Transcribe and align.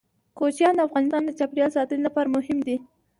کوچیان 0.37 0.73
د 0.75 0.79
افغانستان 0.87 1.21
د 1.25 1.29
چاپیریال 1.39 1.71
ساتنې 1.77 2.01
لپاره 2.07 2.33
مهم 2.35 2.57
دي. 2.67 2.77